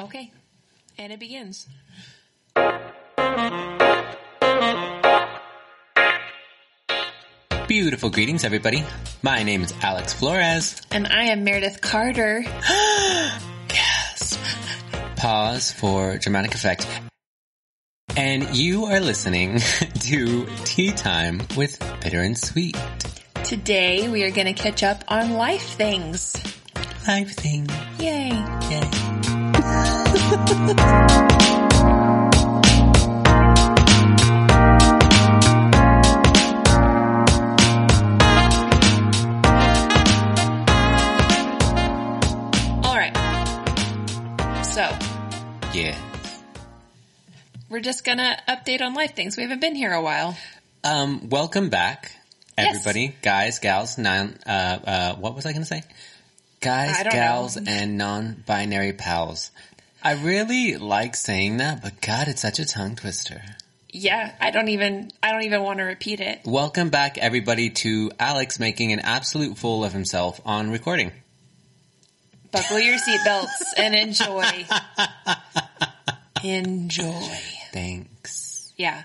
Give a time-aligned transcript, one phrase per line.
[0.00, 0.32] Okay.
[0.96, 1.66] And it begins.
[7.68, 8.84] Beautiful greetings, everybody.
[9.22, 10.80] My name is Alex Flores.
[10.90, 12.44] And I am Meredith Carter.
[13.72, 14.36] Yes.
[15.16, 16.88] Pause for dramatic effect.
[18.16, 19.58] And you are listening
[20.00, 22.76] to Tea Time with Bitter and Sweet.
[23.44, 26.34] Today we are going to catch up on life things.
[27.06, 27.70] Life things.
[28.00, 28.30] Yay.
[28.70, 29.09] Yay.
[42.82, 43.14] All right.
[44.64, 44.80] So
[45.74, 45.96] Yeah.
[47.68, 49.36] we're just going to update on life things.
[49.36, 50.36] We haven't been here a while.
[50.82, 52.12] Um, welcome back,
[52.56, 52.68] Yes.
[52.76, 53.14] everybody.
[53.22, 54.50] Guys, gals, non, uh,
[54.84, 55.82] uh, what was I gonna say?
[56.60, 57.70] Guys, I don't gals, know.
[57.70, 59.50] and non-binary pals.
[60.02, 63.42] I really like saying that, but God, it's such a tongue twister.
[63.92, 66.40] Yeah, I don't even I don't even want to repeat it.
[66.44, 71.12] Welcome back, everybody, to Alex making an absolute fool of himself on recording.
[72.50, 74.66] Buckle your seatbelts and enjoy.
[76.44, 77.28] enjoy.
[77.72, 78.72] Thanks.
[78.76, 79.02] Yeah.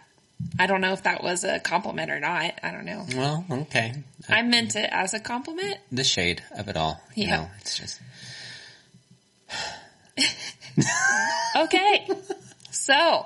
[0.59, 2.53] I don't know if that was a compliment or not.
[2.63, 3.05] I don't know.
[3.15, 3.93] Well, okay.
[4.30, 5.77] I meant it as a compliment.
[5.91, 7.02] The shade of it all.
[7.15, 7.35] You Yeah.
[7.37, 8.02] know, it's just.
[11.55, 12.05] Okay.
[12.71, 13.25] so,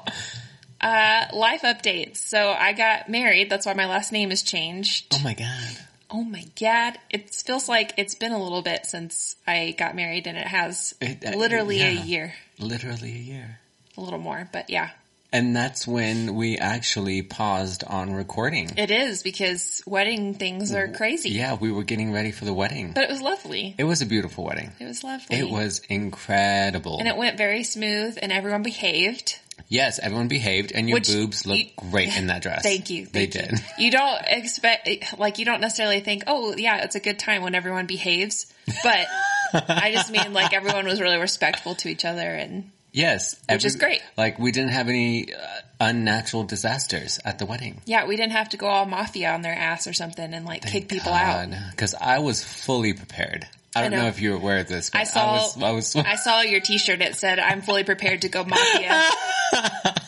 [0.82, 2.18] uh, life updates.
[2.18, 3.50] So I got married.
[3.50, 5.08] That's why my last name is changed.
[5.16, 5.78] Oh my God.
[6.12, 6.98] Oh my God.
[7.10, 10.94] It feels like it's been a little bit since I got married and it has
[11.02, 13.60] It- uh, literally a year, Literally a year.
[13.98, 14.90] a little more, but yeah,
[15.32, 18.72] And that's when we actually paused on recording.
[18.78, 21.30] it is because wedding things are crazy.
[21.30, 22.94] Yeah, we were getting ready for the wedding.
[22.96, 23.76] But it was lovely.
[23.78, 24.72] It was a beautiful wedding.
[24.80, 25.38] It was lovely.
[25.38, 26.98] It was incredible.
[27.00, 29.40] And it went very smooth and everyone behaved.
[29.68, 32.64] yes, everyone behaved and your Which boobs look you- great in that dress.
[32.64, 33.06] Thank you.
[33.06, 33.60] they thank did.
[33.78, 33.86] You.
[33.86, 37.54] You don't expect, like, you don't necessarily think, oh, yeah, it's a good time when
[37.54, 38.52] everyone behaves.
[38.84, 39.06] But
[39.54, 42.22] I just mean, like, everyone was really respectful to each other.
[42.34, 43.40] And Yes.
[43.50, 44.02] Which is great.
[44.18, 45.38] Like we didn't have any uh,
[45.80, 47.82] unnatural disasters at the wedding.
[47.86, 50.66] yeah, we didn't have to go all mafia on their ass or something and, like,
[50.66, 51.48] kick people out.
[51.72, 53.48] Because I was fully prepared.
[53.76, 54.02] I don't know.
[54.02, 54.08] know.
[54.08, 54.90] if you were aware of this.
[54.90, 57.02] But I saw- I was, I was I saw your t shirt.
[57.02, 59.10] It said, I'm fully prepared to go mafia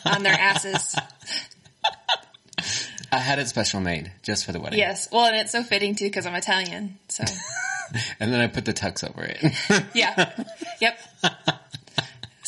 [0.04, 0.94] on their asses.
[3.10, 4.78] I had it special made just for the wedding.
[4.78, 5.08] Yes.
[5.12, 6.98] Well, and it's so fitting too because I'm Italian.
[7.08, 7.24] So,
[8.20, 9.84] And then I put the tux over it.
[9.94, 10.32] yeah.
[10.80, 10.98] Yep.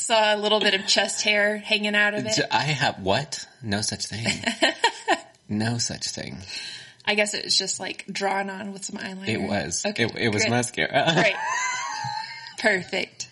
[0.05, 2.39] Saw a little bit of chest hair hanging out of it.
[2.51, 3.49] I have what?
[3.63, 4.27] No such thing.
[5.49, 6.37] no such thing.
[7.07, 9.27] I guess it was just like drawn on with some eyeliner.
[9.27, 9.83] It was.
[9.83, 10.51] Okay, it, it was good.
[10.51, 11.11] mascara.
[11.15, 11.35] Great.
[12.59, 13.31] Perfect.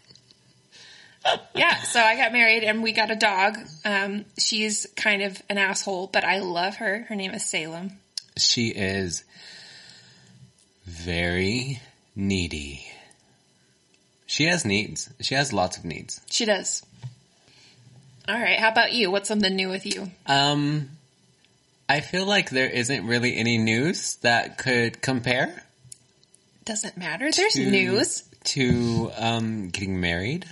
[1.54, 3.58] Yeah, so I got married and we got a dog.
[3.84, 7.04] Um, she's kind of an asshole, but I love her.
[7.06, 7.98] Her name is Salem.
[8.38, 9.24] She is
[10.86, 11.82] very
[12.16, 12.86] needy.
[14.32, 15.10] She has needs.
[15.20, 16.18] She has lots of needs.
[16.30, 16.82] She does.
[18.26, 19.10] All right, how about you?
[19.10, 20.10] What's something new with you?
[20.24, 20.88] Um,
[21.86, 25.62] I feel like there isn't really any news that could compare
[26.64, 27.30] Doesn't matter.
[27.30, 28.22] There's to- news.
[28.44, 30.46] to um getting married.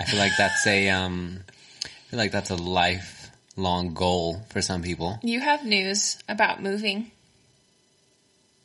[0.00, 1.40] I feel like that's a um
[1.84, 5.18] I feel like that's a lifelong goal for some people.
[5.22, 7.10] You have news about moving.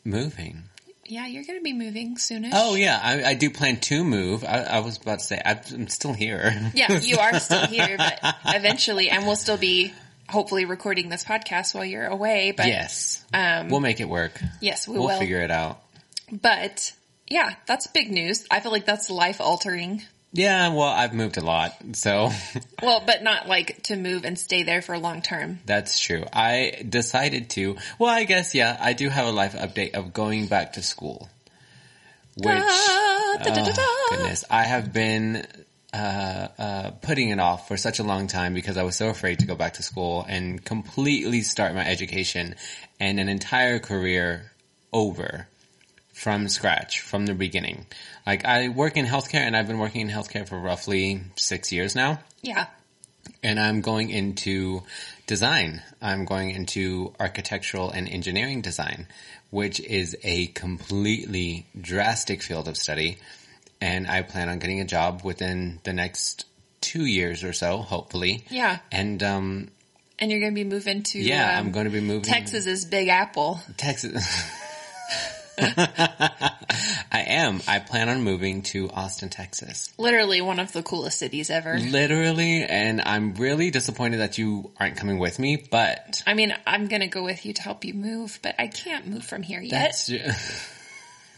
[0.05, 0.63] Moving.
[1.11, 2.51] Yeah, you're going to be moving soonish.
[2.53, 4.45] Oh yeah, I, I do plan to move.
[4.45, 6.71] I, I was about to say I'm still here.
[6.73, 9.93] Yeah, you are still here, but eventually, and we'll still be
[10.29, 12.53] hopefully recording this podcast while you're away.
[12.55, 14.39] But yes, um, we'll make it work.
[14.61, 15.19] yes, we We'll will.
[15.19, 15.81] figure it out.
[16.31, 16.93] But
[17.29, 18.45] yeah, that's big news.
[18.49, 20.03] I feel like that's life altering.
[20.33, 22.31] Yeah, well, I've moved a lot, so
[22.81, 25.59] Well, but not like to move and stay there for long term.
[25.65, 26.23] that's true.
[26.31, 27.75] I decided to.
[27.99, 31.29] Well, I guess yeah, I do have a life update of going back to school,
[32.37, 32.47] which.
[32.55, 34.45] Ah, da, da, da, Oh, goodness.
[34.49, 35.45] I have been
[35.93, 39.39] uh, uh, putting it off for such a long time because I was so afraid
[39.39, 42.55] to go back to school and completely start my education
[42.99, 44.51] and an entire career
[44.93, 45.47] over
[46.21, 47.85] from scratch, from the beginning.
[48.27, 51.95] Like I work in healthcare and I've been working in healthcare for roughly six years
[51.95, 52.67] now Yeah.
[53.41, 54.83] and I'm going into
[55.25, 55.81] design.
[55.99, 59.07] I'm going into architectural and engineering design,
[59.49, 63.17] which is a completely drastic field of study.
[63.81, 66.45] And I plan on getting a job within the next
[66.81, 68.43] two years or so, hopefully.
[68.51, 68.77] Yeah.
[68.91, 69.69] And, um,
[70.19, 72.21] And you're going to be moving to yeah, um, I'm going to be moving.
[72.21, 73.59] Texas is Big Apple.
[73.77, 74.23] Texas.
[77.11, 77.61] I am.
[77.67, 79.93] I plan on moving to Austin, Texas.
[79.97, 81.77] Literally one of the coolest cities ever.
[81.77, 86.87] Literally, and I'm really disappointed that you aren't coming with me, but I mean, I'm
[86.87, 89.71] gonna go with you to help you move, but I can't move from here yet.
[90.07, 90.09] that's.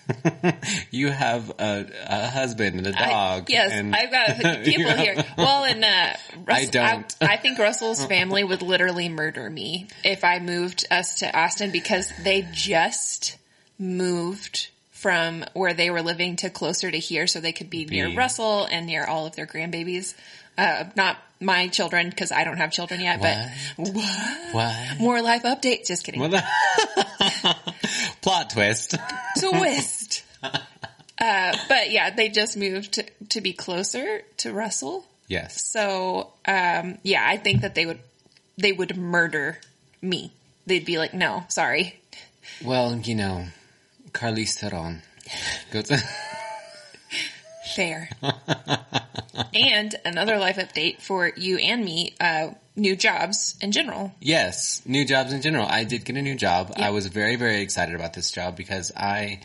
[0.92, 3.50] you have a, a husband and a dog.
[3.50, 4.36] yes, and- I've got
[4.66, 4.96] people Yeah.
[4.98, 5.26] here.
[5.38, 6.14] Well, and uh,
[6.46, 7.16] Russ, don't.
[7.22, 11.72] I, I think Russell's family would literally murder me if I moved us to Austin
[11.72, 13.38] because they just
[13.80, 18.14] moved from where they were living to closer to here, so they could be near
[18.16, 20.14] Russell and near all of their grandbabies.
[20.58, 24.54] Uh, not my children because I don't have children yet, but what?
[24.54, 24.76] What?
[25.00, 25.88] More life updates.
[25.88, 26.22] Just kidding.
[28.22, 28.96] Plot twist.
[29.40, 30.24] twist.
[30.44, 35.06] uh, but yeah, they just moved to, to be closer to Russell.
[35.28, 35.66] Yes.
[35.66, 38.00] So, um, yeah, I think that they would,
[38.58, 39.58] they would murder
[40.02, 40.32] me.
[40.66, 42.00] They'd be like, no, sorry.
[42.64, 43.46] Well, you know,
[44.14, 45.02] Charlize Theron
[45.72, 45.92] goes.
[47.76, 48.10] Fair.
[49.54, 54.12] and another life update for you and me, uh, new jobs in general.
[54.20, 55.66] yes, new jobs in general.
[55.68, 56.74] I did get a new job.
[56.78, 59.42] I was very, very excited about this job because I,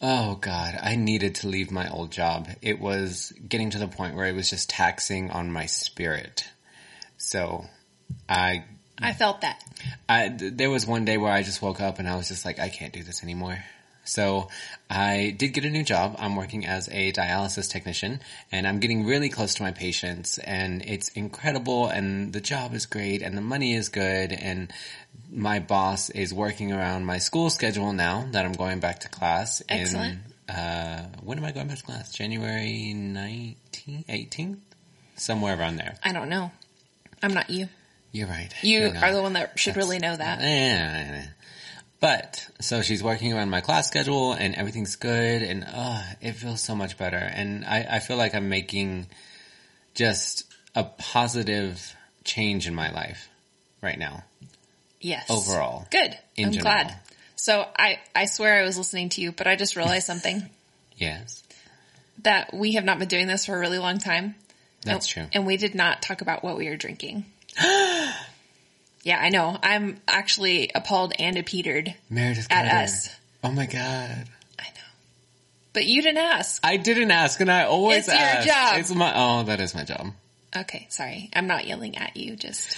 [0.00, 2.48] oh God, I needed to leave my old job.
[2.62, 6.48] It was getting to the point where it was just taxing on my spirit.
[7.16, 7.66] So
[8.28, 8.64] I
[9.00, 9.62] I felt that.
[10.08, 12.58] I, there was one day where I just woke up and I was just like,
[12.58, 13.62] I can't do this anymore.
[14.04, 14.48] So
[14.88, 16.16] I did get a new job.
[16.18, 20.82] I'm working as a dialysis technician and I'm getting really close to my patients and
[20.82, 24.72] it's incredible and the job is great and the money is good and
[25.30, 29.60] my boss is working around my school schedule now that I'm going back to class.
[29.60, 30.18] in, Excellent.
[30.48, 32.10] uh, when am I going back to class?
[32.10, 34.56] January 19th, 18th?
[35.16, 35.96] Somewhere around there.
[36.02, 36.50] I don't know.
[37.22, 37.68] I'm not you.
[38.12, 38.48] You're right.
[38.62, 40.38] You You're are the one that should really know that.
[40.40, 41.22] Eh.
[42.00, 46.60] But so she's working around my class schedule and everything's good and uh it feels
[46.60, 49.08] so much better and I, I feel like I'm making
[49.94, 50.44] just
[50.76, 53.28] a positive change in my life
[53.82, 54.22] right now.
[55.00, 55.28] Yes.
[55.28, 55.86] Overall.
[55.90, 56.16] Good.
[56.38, 56.62] I'm general.
[56.62, 56.96] glad.
[57.36, 60.48] So I, I swear I was listening to you, but I just realized something
[60.96, 61.42] Yes.
[62.22, 64.34] that we have not been doing this for a really long time.
[64.82, 65.30] That's And- true.
[65.40, 67.24] And we did not talk about what we were drinking.
[69.02, 69.58] yeah, I know.
[69.62, 72.84] I'm actually appalled and petered Meredith at Carter.
[72.84, 73.08] us.
[73.44, 74.24] Oh my god.
[74.58, 74.88] I know.
[75.72, 76.60] But you didn't ask.
[76.64, 78.46] I didn't ask and I always It's your ask.
[78.46, 78.78] job.
[78.80, 80.08] It's my oh that is my job.
[80.56, 81.30] Okay, sorry.
[81.34, 82.34] I'm not yelling at you.
[82.34, 82.76] Just,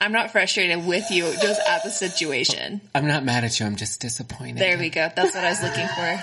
[0.00, 2.80] I'm not frustrated with you, just at the situation.
[2.94, 4.58] I'm not mad at you, I'm just disappointed.
[4.58, 5.08] There we go.
[5.14, 6.22] That's what I was looking for.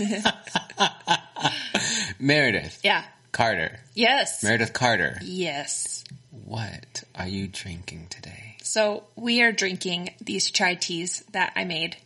[2.18, 3.02] Meredith Yeah.
[3.32, 3.80] Carter.
[3.94, 4.42] Yes.
[4.44, 5.18] Meredith Carter.
[5.22, 6.04] Yes.
[6.50, 8.56] What are you drinking today?
[8.62, 11.96] So we are drinking these chai teas that I made.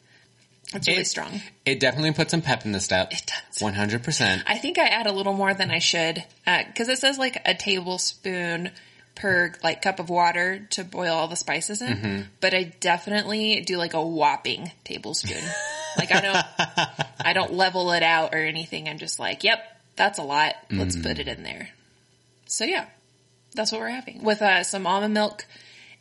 [0.74, 1.40] It's really It- strong.
[1.64, 3.10] It definitely puts some pep in the step.
[3.10, 3.62] It does.
[3.62, 4.42] One hundred percent.
[4.46, 7.54] I think I add a little more than I should because it says like a
[7.54, 8.70] tablespoon
[9.14, 11.96] per like cup of water to boil all the spices in.
[11.96, 12.20] Mm-hmm.
[12.42, 15.42] But I definitely do like a whopping tablespoon.
[15.96, 16.46] like I don't,
[17.24, 18.90] I don't level it out or anything.
[18.90, 19.64] I'm just like, yep,
[19.96, 20.54] that's a lot.
[20.70, 21.70] Let's put it in there.
[22.44, 22.84] So yeah,
[23.54, 25.46] that's what we're having with uh, some almond milk,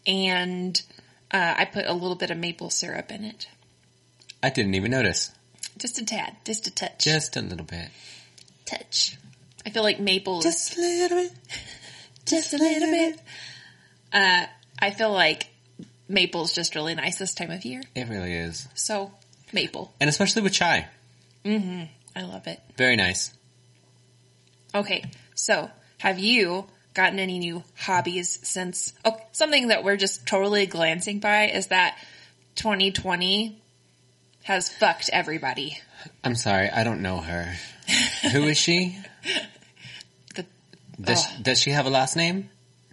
[0.08, 0.82] and
[1.32, 3.48] uh, I put a little bit of maple syrup in it,
[4.42, 5.32] I didn't even notice.
[5.78, 7.90] just a tad, just a touch, Just a little bit.
[8.66, 9.18] touch.
[9.66, 11.32] I feel like maple is Just a little bit.
[12.26, 13.20] just a little bit.
[14.12, 14.46] Uh,
[14.80, 15.48] I feel like
[16.10, 17.82] maple's just really nice this time of year.
[17.96, 19.12] It really is, So
[19.54, 20.88] maple, and especially with chai.
[21.46, 21.84] Mm-hmm.
[22.16, 22.60] I love it.
[22.78, 23.34] Very nice.
[24.76, 25.04] Okay,
[25.36, 28.94] so have you gotten any new hobbies since?
[29.06, 31.98] Oh, something that we're just totally glancing by is that
[32.56, 33.60] 2020
[34.44, 35.80] has fucked everybody.
[36.24, 37.54] I'm sorry, I don't know her.
[38.32, 38.98] Who is she?
[40.36, 40.46] The,
[41.02, 41.44] Does Ugh.
[41.44, 42.50] Does she have a last name?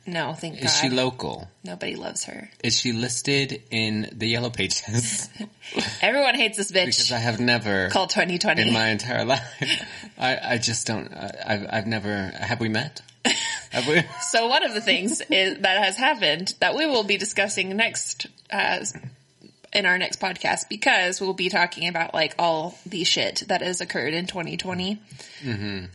[0.06, 0.80] no, thank Is God.
[0.80, 1.48] she local?
[1.62, 2.48] Nobody loves her.
[2.64, 5.28] Is she listed in the yellow pages?
[6.02, 8.62] Everyone hates this bitch because I have never called 2020.
[8.68, 9.42] in my entire life.
[10.18, 11.12] I, I just don't.
[11.12, 12.32] I, I've I've never.
[12.40, 13.02] Have we met?
[13.70, 14.02] Have we?
[14.30, 18.26] So one of the things is, that has happened that we will be discussing next
[18.50, 18.84] uh,
[19.72, 23.80] in our next podcast because we'll be talking about like all the shit that has
[23.80, 25.00] occurred in 2020.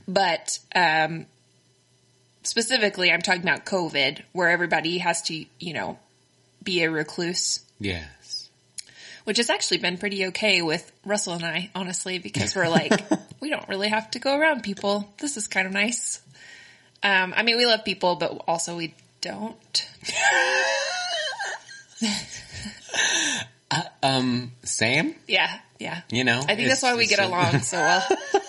[0.07, 1.25] But um,
[2.43, 5.99] specifically, I'm talking about COVID, where everybody has to, you know,
[6.63, 7.61] be a recluse.
[7.79, 8.49] Yes.
[9.25, 12.93] Which has actually been pretty okay with Russell and I, honestly, because we're like,
[13.41, 15.13] we don't really have to go around people.
[15.17, 16.21] This is kind of nice.
[17.05, 19.87] Um, I mean, we love people, but also we don't.
[24.03, 26.01] Um, Sam, Yeah, yeah.
[26.11, 28.05] you know, I think that's why we get just- along so well.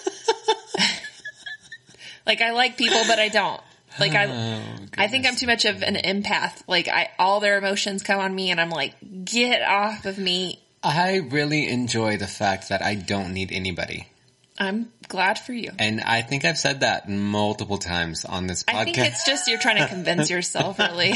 [2.26, 3.60] like I like people, but I don't.
[3.98, 4.62] Like I, Oh,
[4.98, 6.62] I think I'm too much of an empath.
[6.68, 8.94] Like I, all their emotions come on me, and I'm like,
[9.24, 10.60] get off of me.
[10.82, 14.06] I really enjoy the fact that I don't need anybody.
[14.58, 15.70] I'm glad for you.
[15.78, 18.74] And I think I've said that multiple times on this podcast.
[18.74, 21.12] I think it's just you're trying to convince yourself, really.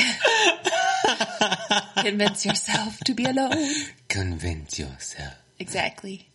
[1.97, 3.73] convince yourself to be alone.
[4.09, 5.35] Convince yourself.
[5.59, 6.29] Exactly.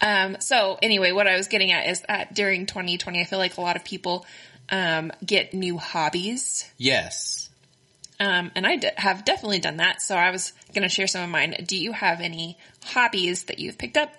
[0.00, 3.56] Um, so anyway, what I was getting at is that during 2020, I feel like
[3.56, 4.26] a lot of people
[4.68, 6.70] um, get new hobbies.
[6.76, 7.48] Yes.
[8.20, 10.00] Um, and I d- have definitely done that.
[10.02, 11.56] So I was going to share some of mine.
[11.66, 14.14] Do you have any hobbies that you've picked up?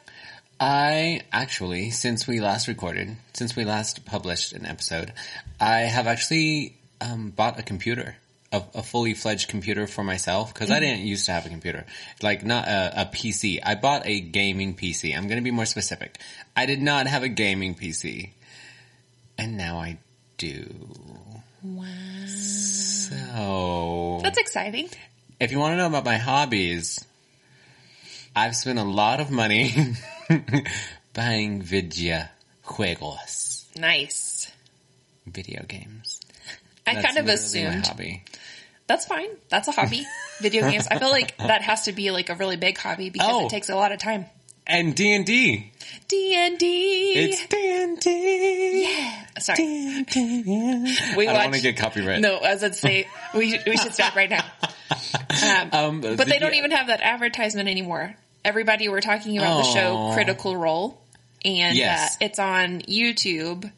[0.59, 5.12] I actually, since we last recorded, since we last published an episode,
[5.59, 8.15] I have actually um, bought a computer,
[8.53, 11.85] a, a fully fledged computer for myself because I didn't used to have a computer,
[12.21, 13.59] like not a, a PC.
[13.63, 15.15] I bought a gaming PC.
[15.15, 16.19] I'm going to be more specific.
[16.55, 18.29] I did not have a gaming PC,
[19.38, 19.97] and now I
[20.38, 20.74] do.
[21.62, 21.83] Wow.
[22.27, 24.89] So, That's exciting.
[25.39, 27.03] if you want to know about my hobbies,
[28.35, 29.74] I've spent a lot of money
[31.13, 32.24] buying video
[32.65, 34.51] juegos, Nice.
[35.25, 36.20] video games.
[36.88, 38.24] I That's kind of literally my hobby.
[38.88, 39.29] that's fine.
[39.50, 40.05] That's a hobby.
[40.39, 40.88] Video games.
[40.89, 43.46] I feel like that has to be like a really big hobby because Oh.
[43.46, 44.25] it takes a lot of time.
[44.67, 45.72] And D and D.
[46.08, 47.13] D and D.
[47.13, 48.84] It's D and D.
[48.84, 49.25] Yeah.
[49.39, 49.58] Sorry.
[50.10, 50.44] D&D.
[51.15, 52.20] We I don't want to get copyright.
[52.22, 54.44] No, as I'd say, we we should stop right now.
[55.44, 58.15] Um, Um, but they don't even have that advertisement anymore.
[58.46, 61.02] Everybody were talking about the show Critical Role,
[61.44, 62.14] and Yes.
[62.14, 63.70] uh, it's on YouTube,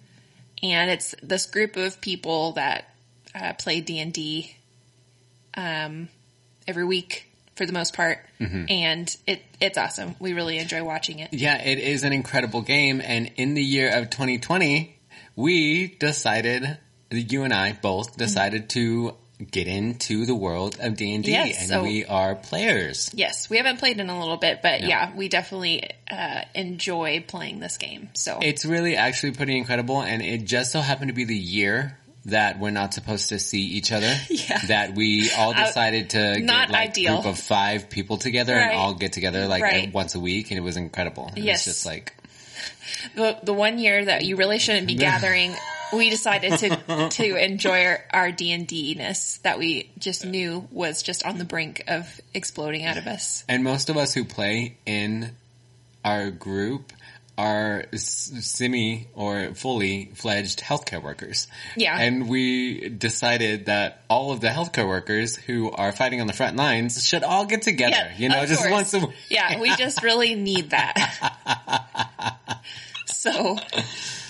[0.62, 2.86] and it's this group of people that
[3.34, 4.56] uh, play D and D
[5.56, 6.10] um,
[6.68, 8.66] every week for the most part, Mm-hmm.
[8.70, 10.16] and it it's awesome.
[10.20, 11.34] We really enjoy watching it.
[11.34, 13.02] Yeah, it is an incredible game.
[13.04, 14.96] And in the year of 2020,
[15.36, 16.78] we decided,
[17.10, 19.16] you and I both decided to
[19.52, 23.12] get into the world of D&D Yes, and so- we are players.
[23.14, 24.88] Yes, we haven't played in a little bit, but Yeah.
[24.88, 28.10] yeah, we definitely uh, enjoy playing this game.
[28.14, 31.98] So It's really actually pretty incredible and it just so happened to be the year
[32.26, 34.14] that we're not supposed to see each other.
[34.30, 34.58] Yeah.
[34.68, 37.20] That we all Uh, decided to not get like ideal.
[37.20, 38.72] a group of five people together Right.
[38.72, 39.94] and all get together like Right.
[39.94, 41.32] once a week and it was incredible.
[41.36, 41.68] It Yes.
[41.68, 42.14] was just like,
[43.16, 45.56] the the one year that you really shouldn't be gathering,
[45.94, 51.02] we decided to to enjoy our, D and D ness that we just knew was
[51.02, 53.44] just on the brink of exploding out of us.
[53.48, 55.32] And most of us who play in
[56.04, 56.94] our group
[57.38, 61.48] are semi or fully fledged healthcare workers.
[61.76, 61.98] Yeah.
[62.00, 66.58] And we decided that all of the healthcare workers who are fighting on the front
[66.58, 68.72] lines should all get together, you know, just course.
[68.72, 69.16] once a week.
[69.30, 72.60] Yeah, we just really need that.
[73.06, 73.58] so,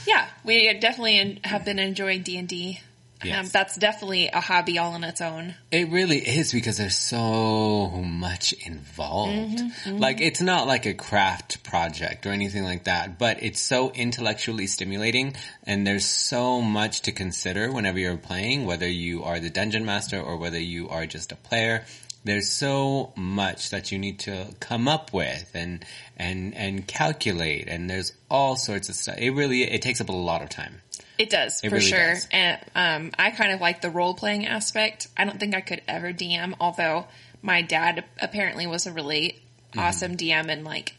[0.07, 2.79] yeah, we definitely have been enjoying D and D.
[3.19, 3.51] Um, Yes.
[3.51, 5.55] that's definitely a hobby all on its own.
[5.71, 9.57] It really is because there's so much involved.
[9.57, 13.89] Mm-hmm, Like it's not like a craft project or anything like that, but it's so
[13.89, 19.49] intellectually stimulating and there's so much to consider whenever you're playing, whether you are the
[19.49, 21.85] dungeon master or whether you are just a player.
[22.27, 25.83] There's so much that you need to come up with and,
[26.17, 29.15] and, and calculate and there's all sorts of stuff.
[29.17, 30.81] It really, it takes up a lot of time.
[31.17, 32.27] It does It for really sure, does.
[32.31, 35.07] and um, I kind of like the role playing aspect.
[35.17, 37.07] I don't think I could ever DM, although
[37.41, 39.41] my dad apparently was a really
[39.71, 39.79] Mm-hmm.
[39.79, 40.95] awesome DM and like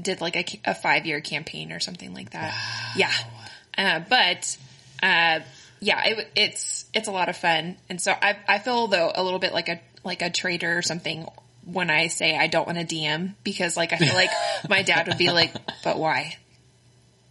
[0.00, 2.54] did like a, a five year campaign or something like that.
[2.96, 3.10] Yeah,
[3.78, 4.58] uh, but
[5.02, 5.40] uh,
[5.80, 9.22] yeah, it, it's it's a lot of fun, and so I I feel though a
[9.24, 11.26] little bit like a like a traitor or something
[11.64, 14.30] when I say I don't want to DM because like I feel like
[14.68, 15.52] my dad would be like,
[15.84, 16.36] but why?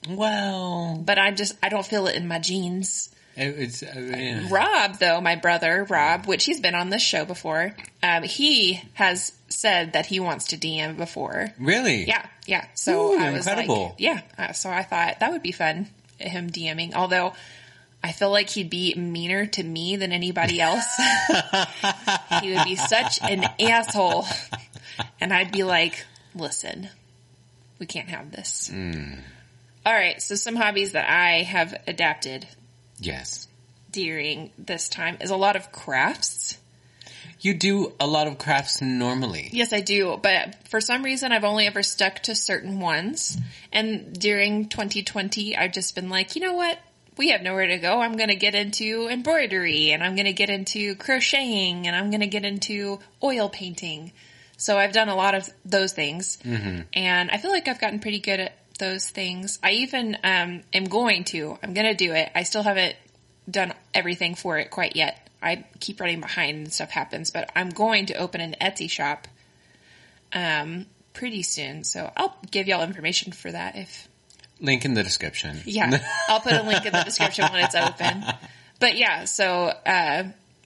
[0.10, 3.14] Well, But I just I don't feel it in my genes.
[3.36, 4.48] it, it's, uh, yeah.
[4.50, 9.34] Rob, though, my brother, Rob, which he's been on this show before, um, he has
[9.50, 11.48] said that he wants to DM before.
[11.60, 12.06] really?
[12.08, 12.66] Yeah, yeah.
[12.76, 13.84] So Ooh, I was incredible.
[13.90, 14.22] like, yeah.
[14.38, 15.88] Uh, so I thought that would be fun,
[16.20, 16.94] him DMing.
[16.94, 17.34] Although
[18.08, 20.88] I feel like he'd be meaner to me than anybody else.
[22.42, 24.26] he would be such an asshole.
[25.20, 26.88] And I'd be like, listen,
[27.80, 28.72] we can't have this.
[28.74, 29.20] Mm.
[29.86, 30.22] All right.
[30.22, 32.48] So some hobbies that I have adapted
[32.98, 33.50] Yes.
[33.92, 36.58] during this time is a lot of crafts.
[37.42, 39.50] You do a lot of crafts normally.
[39.52, 43.38] Yes, I do, but for some reason I've only ever stuck to certain ones.
[43.74, 46.80] And during 2020, I've just been like, you know what?
[47.18, 48.00] We have nowhere to go.
[48.02, 52.10] I'm going to get into embroidery and I'm going to get into crocheting and I'm
[52.10, 54.12] going to get into oil painting.
[54.58, 56.40] So I've done a lot of those things,
[56.92, 59.60] and I feel like I've gotten pretty good at those things.
[59.62, 61.60] I even um, am going to.
[61.62, 62.32] I'm going to do it.
[62.34, 62.96] I still haven't
[63.50, 65.30] done everything for it quite yet.
[65.44, 69.28] I keep running behind and stuff happens, but I'm going to open an Etsy shop
[70.34, 71.84] um, pretty soon.
[71.84, 74.08] So I'll give y'all information for that if
[74.60, 75.60] Link in the description.
[75.66, 78.24] yeah, I'll put a link in the description when it's open.
[78.80, 80.24] But yeah, so uh,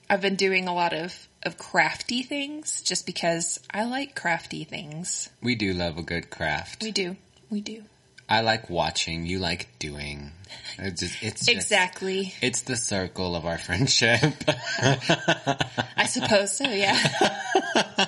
[0.10, 5.30] I've been doing a lot of of crafty things just because I like crafty things.
[5.42, 6.84] We do love a good craft.
[6.84, 7.16] We do,
[7.50, 7.84] we do
[8.32, 9.26] I like watching.
[9.26, 10.32] You like doing.
[10.80, 12.34] It's just, it's just, exactly.
[12.42, 14.22] It's the circle of our friendship.
[14.48, 16.64] I suppose so.
[16.64, 16.98] Yeah.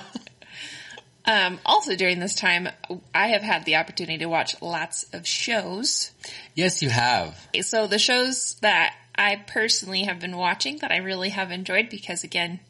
[1.26, 2.68] um, also, during this time,
[3.14, 6.10] I have had the opportunity to watch lots of shows.
[6.54, 7.38] yes, you have.
[7.62, 12.24] So the shows that I personally have been watching that I really have enjoyed because
[12.24, 12.60] again,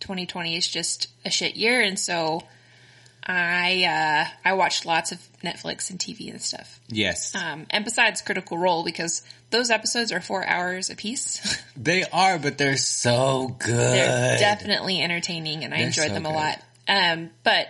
[0.00, 2.42] 2020 is just a shit year and so
[3.24, 6.80] I uh I watched lots of Netflix and TV and stuff.
[6.88, 11.62] Yes, Um and besides Critical Role because those episodes are 4 hours a piece.
[11.76, 13.68] they are, but they're so good.
[13.76, 16.34] They're definitely entertaining and I They're enjoyed so them a good.
[16.34, 16.62] lot.
[16.88, 17.68] Um but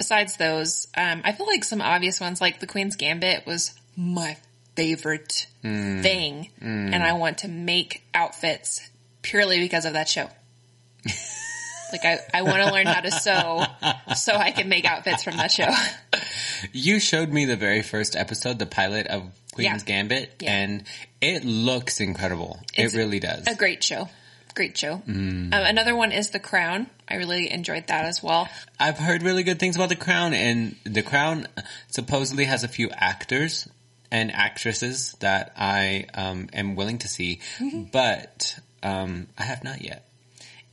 [0.00, 4.36] besides those, um I feel like some obvious ones like The Queen's Gambit was my
[4.76, 6.00] favorite Hmm.
[6.00, 8.88] thing and I want to make outfits
[9.20, 10.30] purely because of that show.
[11.92, 13.64] like I, I want to learn how to sew
[14.16, 15.68] so I can make outfits from that show.
[16.74, 19.86] You showed me the very first episode, the pilot of Queen's Yeah.
[19.86, 20.52] Gambit, Yeah.
[20.56, 20.84] and
[21.22, 22.60] it looks incredible.
[22.74, 23.46] It's it really does.
[23.46, 24.10] A great show.
[24.60, 24.96] Great show.
[25.08, 25.54] Mm.
[25.54, 26.86] Um, another one is The Crown.
[27.08, 28.46] I really enjoyed that as well.
[28.78, 31.48] I've heard really good things about The Crown, and The Crown
[31.88, 33.66] supposedly has a few actors
[34.10, 37.84] and actresses that I um, am willing to see, Mm-hmm.
[37.84, 40.04] but um, I have not yet.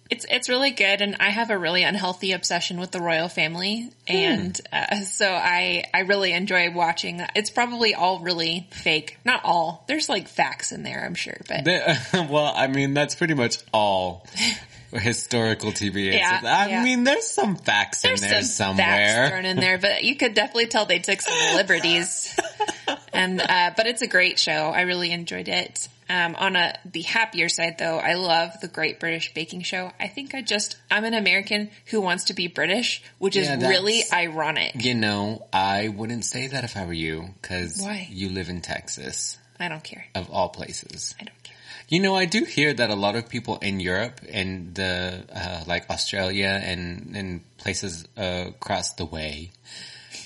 [0.10, 3.90] It's it's really good, and I have a really unhealthy obsession with the royal family,
[4.08, 7.32] and uh, so I I really enjoy watching that.
[7.36, 9.84] It's probably all really fake, not all.
[9.88, 13.58] There's like facts in there, I'm sure, but The- well, I mean, that's pretty much
[13.74, 14.26] all
[15.00, 16.13] historical TV.
[16.13, 16.84] Yeah, I yeah.
[16.84, 19.30] mean, there's some facts there's in there some facts somewhere.
[19.30, 19.78] thrown in there.
[19.78, 22.38] But you could definitely tell they took some liberties,
[23.13, 24.52] and uh, but it's a great show.
[24.76, 25.88] I really enjoyed it.
[26.10, 29.91] Um, on a the happier side, though, I love the Great British Baking Show.
[30.00, 33.58] I think I just I'm an American who wants to be British, which is Yeah,
[33.58, 34.71] that's- really ironic.
[34.86, 38.08] You know, I wouldn't say that if I were you, because Why?
[38.10, 40.06] you live in Texas, I don't care.
[40.15, 41.13] of all places.
[41.19, 41.57] I don't care.
[41.89, 45.63] You know, I do hear that a lot of people in Europe and the uh,
[45.67, 49.52] like Australia and and places uh, across the way,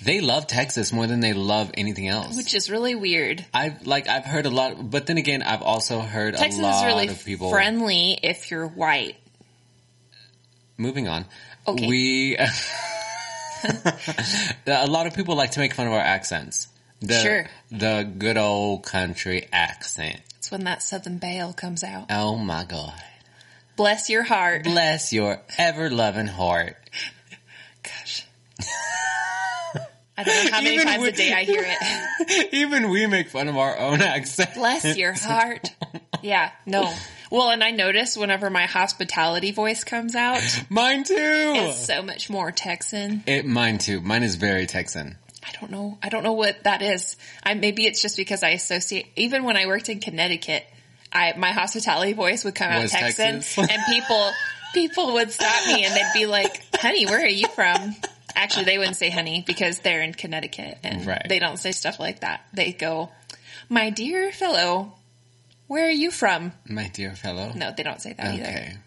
[0.04, 2.36] they love Texas more than they love anything else.
[2.36, 3.46] Which is really weird.
[3.54, 6.82] I've like I've heard a lot, but then again, I've also heard Texas a lot
[6.82, 7.52] is really of people.
[7.52, 9.18] friendly if you're white.
[10.78, 11.26] Moving on,
[11.68, 11.88] Okay.
[11.88, 12.38] we
[14.66, 16.68] a lot of people like to make fun of our accents.
[17.02, 17.46] The, Sure.
[17.72, 20.22] the good old country accent.
[20.52, 22.08] When that Southern Belle comes out.
[22.10, 22.94] Oh my god.
[23.78, 24.66] Bless your heart.
[24.66, 26.76] Bless your ever loving heart.
[27.84, 28.26] Gosh.
[30.18, 32.50] I don't know how many Even times a day I hear it.
[32.54, 34.54] Even we make fun of our own accent.
[34.54, 35.74] Bless your heart.
[36.22, 36.94] Yeah, no.
[37.32, 41.16] Well, and I notice whenever my hospitality voice comes out, Mine too.
[41.18, 43.24] it's so much more Texan.
[43.26, 44.02] It, mine too.
[44.02, 45.16] Mine is very Texan.
[45.52, 45.98] I don't know.
[46.02, 47.18] I don't know what that is.
[47.44, 49.08] I maybe it's just because I associate.
[49.16, 50.66] Even when I worked in Connecticut,
[51.12, 53.58] I my hospitality voice would come out Was Texan, Texas.
[53.58, 54.32] and people
[54.74, 57.96] people would stop me and they'd be like, "Honey, where are you from?"
[58.36, 61.26] Actually, they wouldn't say "honey" because they're in Connecticut and Right.
[61.28, 62.46] they don't say stuff like that.
[62.54, 63.10] They go,
[63.68, 64.94] "My dear fellow,
[65.68, 67.52] where are you from?" My dear fellow.
[67.54, 68.44] No, they don't say that either.
[68.44, 68.78] Okay.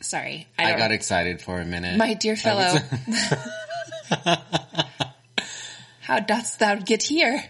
[0.00, 1.96] Sorry, I, I, got excited for a minute.
[1.96, 2.78] My dear fellow,
[6.08, 7.44] how dost thou get here?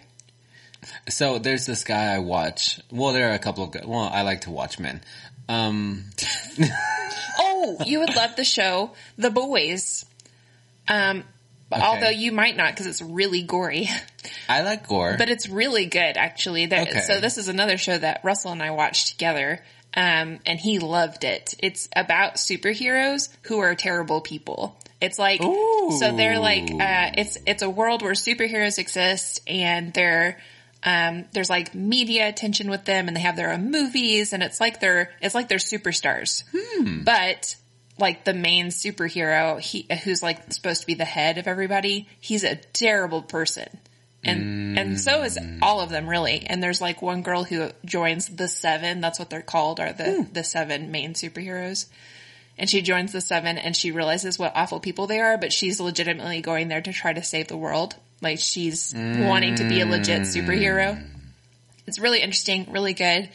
[1.07, 2.79] so there's this guy I watch.
[2.91, 3.71] Well, there are a couple of.
[3.71, 3.85] good.
[3.85, 5.01] Well, I like to watch men.
[5.47, 6.05] Um,
[7.39, 10.05] Oh, you would love the show The Boys.
[10.87, 11.23] Um,
[11.71, 11.81] Okay.
[11.83, 13.87] although you might not because it's really gory,
[14.49, 15.15] I like gore.
[15.19, 16.65] but it's really good actually.
[16.65, 16.99] That, Okay.
[17.01, 19.63] So this is another show that Russell and I watched together.
[19.93, 21.53] Um, and he loved it.
[21.59, 24.77] It's about superheroes who are terrible people.
[25.01, 25.97] It's like, Ooh.
[25.97, 30.39] so they're like, uh, it's, it's a world where superheroes exist and they're,
[30.83, 34.59] um, there's like media attention with them and they have their own movies and it's
[34.59, 36.43] like they're, it's like they're superstars.
[37.05, 37.55] But
[37.97, 42.43] like the main superhero, he, who's like supposed to be the head of everybody, he's
[42.43, 43.67] a terrible person.
[44.21, 46.45] And, and so is all of them really.
[46.45, 48.99] And there's like one girl who joins the seven.
[48.99, 51.85] That's what they're called are the, the seven main superheroes.
[52.59, 55.79] And she joins the seven and she realizes what awful people they are, but she's
[55.79, 57.95] legitimately going there to try to save the world.
[58.21, 61.01] Like she's wanting to be a legit superhero.
[61.87, 63.29] It's really interesting, really good,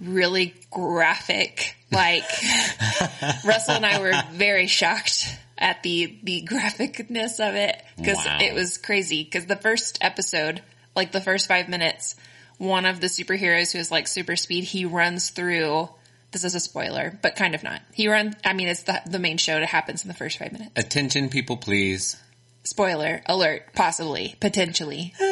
[0.00, 1.74] really graphic.
[1.92, 2.22] Like
[3.44, 5.26] Russell and I were very shocked
[5.58, 8.38] at the the graphicness of it because Wow.
[8.40, 9.24] it was crazy.
[9.24, 10.62] Because the first episode,
[10.94, 12.14] like the first five minutes,
[12.58, 15.88] one of the superheroes who has like super speed, he runs through.
[16.32, 17.80] This is a spoiler, but kind of not.
[17.92, 18.34] He runs.
[18.44, 20.70] I mean, it's the the main show that happens in the first five minutes.
[20.76, 22.16] Attention, people, please.
[22.64, 25.14] Spoiler alert, possibly, potentially.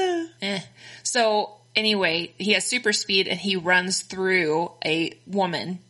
[0.40, 0.60] Eh.
[1.02, 5.80] So anyway, he has super speed and he runs through a woman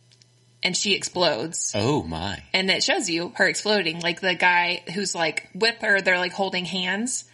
[0.63, 1.71] and she explodes.
[1.75, 2.41] Oh my.
[2.51, 3.99] And it shows you her exploding.
[3.99, 7.25] Like the guy who's like with her, they're like holding hands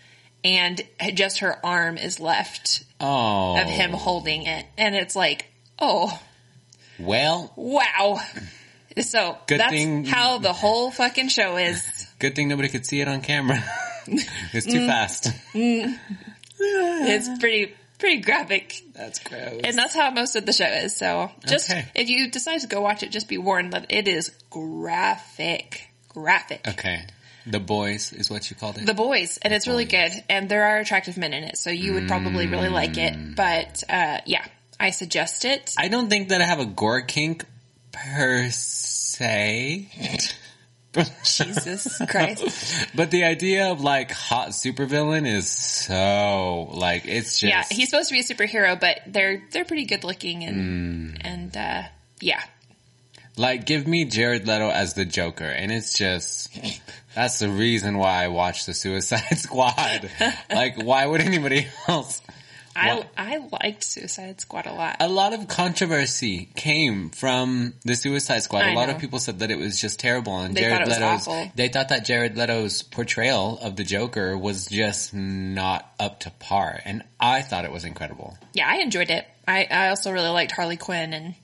[0.43, 0.81] and
[1.13, 3.57] just her arm is left Oh.
[3.61, 4.65] of him holding it.
[4.77, 5.45] And it's like,
[5.79, 6.21] oh,
[6.99, 8.19] Well, wow.
[9.01, 12.07] So Good that's thing- how the whole fucking show is.
[12.19, 13.61] good thing nobody could see it on camera.
[14.07, 14.71] it's Mm.
[14.71, 15.31] too fast.
[16.59, 18.81] It's pretty, pretty graphic.
[18.93, 19.61] That's gross.
[19.63, 20.95] And that's how most of the show is.
[20.95, 21.85] So just Okay.
[21.95, 26.65] if you decide to go watch it, just be warned that it is graphic, graphic.
[26.67, 27.03] okay.
[27.47, 28.87] The boys is what you called it.
[28.87, 31.93] The boys, and it's really good, and there are attractive men in it, so you
[31.93, 32.97] would probably really like Mm.
[33.31, 33.35] it.
[33.35, 34.43] But uh, yeah,
[34.79, 35.73] I suggest it.
[35.77, 37.45] I don't think that I have a gore kink
[37.91, 39.89] per se.
[41.23, 42.87] Jesus Christ!
[42.95, 48.09] But the idea of like hot supervillain is so like it's just Yeah, he's supposed
[48.09, 50.45] to be a superhero, but they're they're pretty good looking, Mm.
[50.47, 51.83] and and uh,
[52.21, 52.41] yeah,
[53.35, 56.57] like give me Jared Leto as the Joker, and it's just
[57.13, 60.09] that's the reason why I watch the Suicide Squad.
[60.49, 62.21] like, why would anybody else?
[62.75, 63.07] I What?
[63.17, 64.97] I liked Suicide Squad a lot.
[64.99, 68.63] A lot of controversy came from the Suicide Squad.
[68.63, 68.95] I A lot know.
[68.95, 71.51] of people said that it was just terrible, and They Jared thought it was Leto's.
[71.55, 76.79] They thought that Jared Leto's portrayal of the Joker was just not up to par,
[76.83, 78.37] and I thought it was incredible.
[78.53, 79.25] yeah, I enjoyed it.
[79.47, 81.35] I, I also really liked Harley Quinn, and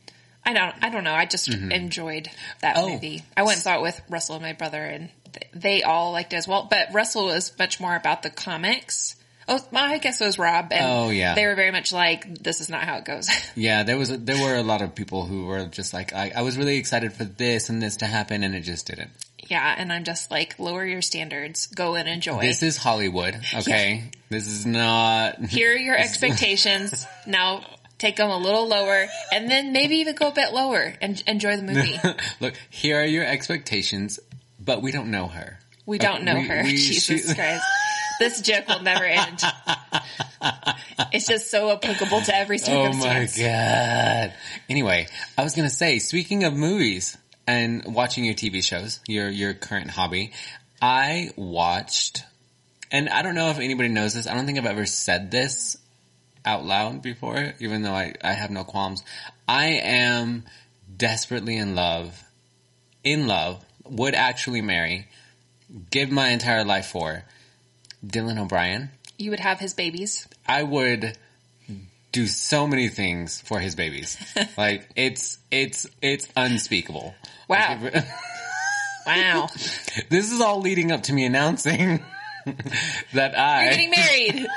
[0.43, 1.13] I don't I don't know.
[1.13, 1.71] I just mm-hmm.
[1.71, 2.29] enjoyed
[2.61, 2.89] that Oh.
[2.89, 3.23] movie.
[3.37, 6.33] I went and saw it with Russell and my brother, and th- they all liked
[6.33, 6.67] it as well.
[6.69, 9.15] But Russell was much more about the comics.
[9.47, 10.67] Oh, I guess it was Rob.
[10.71, 11.35] And Oh, yeah.
[11.35, 14.17] they were very much like, "This is not how it goes." Yeah, there was a,
[14.17, 17.13] there were a lot of people who were just like, I, I was really excited
[17.13, 19.09] for this and this to happen, and it just didn't.
[19.47, 22.39] yeah, and I'm just like, lower your standards, go and enjoy.
[22.41, 24.11] This is Hollywood, okay?
[24.29, 25.39] This is not.
[25.49, 27.05] Here are your expectations.
[27.25, 27.63] now
[27.97, 31.55] take them a little lower, and then maybe even go a bit lower and enjoy
[31.57, 31.99] the movie.
[32.39, 34.19] Look, here are your expectations,
[34.59, 35.59] but we don't know her.
[35.85, 36.63] We don't know we- her.
[36.63, 37.63] we- Jesus she- Christ.
[38.21, 39.41] This joke will never end.
[41.11, 43.37] It's just so applicable to every circumstance.
[43.37, 44.33] Oh my god.
[44.69, 45.07] Anyway,
[45.37, 49.89] I was gonna say, speaking of movies and watching your TV shows, your your current
[49.89, 50.31] hobby,
[50.81, 52.23] I watched,
[52.91, 54.27] and I don't know if anybody knows this.
[54.27, 55.77] I don't think I've ever said this
[56.45, 59.03] out loud before, even though I, I have no qualms.
[59.47, 60.45] I am
[60.95, 62.23] desperately in love,
[63.03, 65.07] in love, would actually marry,
[65.89, 67.23] give my entire life for
[68.05, 68.89] Dylan O'Brien.
[69.17, 70.27] You would have his babies.
[70.47, 71.17] I would
[72.11, 74.17] do so many things for his babies.
[74.57, 77.15] like it's it's it's unspeakable.
[77.47, 77.79] Wow.
[79.03, 79.47] Wow.
[80.09, 82.03] This is all leading up to me announcing
[83.13, 83.33] that
[83.63, 84.47] You're getting married.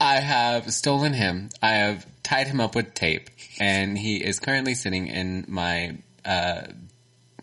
[0.00, 1.50] I have stolen him.
[1.62, 3.30] I have tied him up with tape
[3.60, 6.62] and he is currently sitting in my uh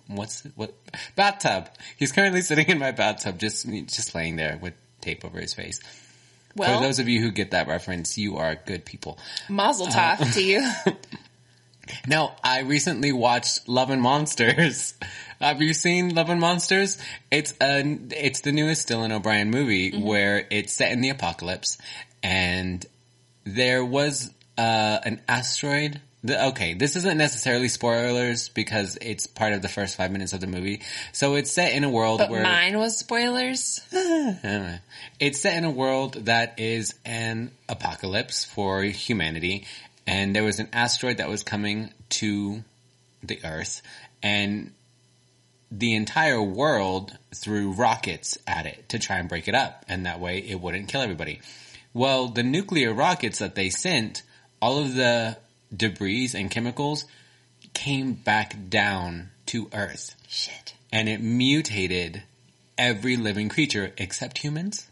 [0.08, 0.74] what's what
[1.16, 1.70] bathtub.
[1.98, 5.80] He's currently sitting in my bathtub just just laying there with tape over his face.
[6.56, 9.18] Well, For those of you who get that reference, you are good people.
[9.50, 10.68] mazel tov to you.
[12.08, 14.94] Now, I recently watched Love and Monsters.
[15.42, 16.98] Have you seen Love and Monsters?
[17.30, 21.78] It's a, it's the newest Dylan O'Brien movie where it's set in the apocalypse
[22.22, 22.86] and
[23.44, 26.00] there was, uh, an asteroid.
[26.26, 30.40] The, okay, this isn't necessarily spoilers because it's part of the first five minutes of
[30.40, 30.82] the movie.
[31.12, 33.82] So it's set in a world But where mine was spoilers.
[35.20, 39.66] It's set in a world that is an apocalypse for humanity,
[40.08, 42.64] and there was an asteroid that was coming to
[43.22, 43.82] the Earth,
[44.22, 44.72] and
[45.72, 50.20] the entire world threw rockets at it to try and break it up, and that
[50.20, 51.42] way it wouldn't kill everybody.
[51.94, 54.24] Well, the nuclear rockets that they sent,
[54.62, 55.38] all of the
[55.76, 57.06] debris and chemicals
[57.74, 60.16] came back down to Earth.
[60.28, 60.74] Shit.
[60.92, 62.24] And it mutated
[62.78, 64.88] every living creature except humans,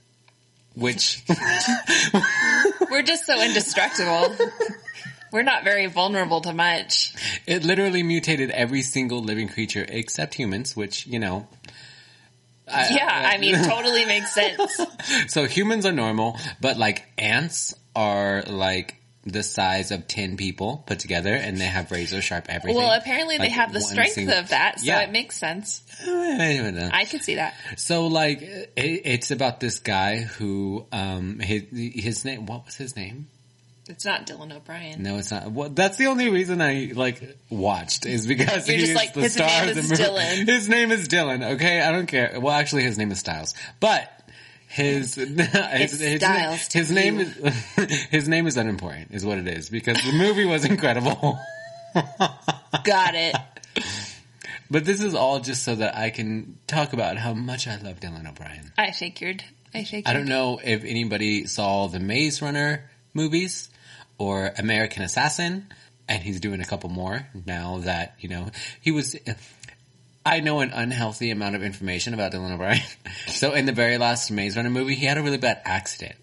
[0.76, 1.22] which.
[2.91, 4.36] We're just so indestructible.
[5.32, 7.13] We're not very vulnerable to much.
[7.48, 11.48] It literally mutated every single living creature except humans, which, you know,
[12.67, 14.82] I, yeah, I, I mean, totally makes sense.
[15.28, 21.00] so humans are normal, but like ants are like the size of 10 people put
[21.00, 22.82] together and they have razor sharp everything.
[22.82, 25.02] Well, apparently like they have the strength single- of that, so yeah.
[25.02, 25.84] it makes sense.
[26.06, 27.56] Uh, I, could see that.
[27.78, 32.96] So like, it, it's about this guy who, um, his, his name, what was his
[32.96, 33.28] name?
[33.92, 35.02] It's not Dylan O'Brien.
[35.04, 35.52] No, it's not.
[35.52, 39.68] Well, that's the only reason I like watched is because You're he's like, the star
[39.68, 39.96] of the movie.
[39.96, 40.48] Dylan.
[40.48, 41.56] His name is Dylan.
[41.56, 42.40] Okay, I don't care.
[42.40, 44.10] Well, actually, his name is Stiles, but
[44.76, 47.36] His his, his, his name is
[48.10, 51.38] his name is unimportant, is what it is, because the movie was incredible.
[51.94, 53.36] Got it.
[54.70, 58.00] But this is all just so that I can talk about how much I love
[58.00, 58.72] Dylan O'Brien.
[58.78, 59.44] I figured.
[59.74, 60.08] I figured.
[60.08, 63.70] I don't know if anybody saw the Maze Runner movies
[64.18, 65.68] or American Assassin,
[66.08, 69.18] and he's doing a couple more now that you know he was
[70.26, 72.82] I know an unhealthy amount of information about Dylan O'Brien.
[73.28, 76.16] so in the very last Maze Runner movie, he had a really bad accident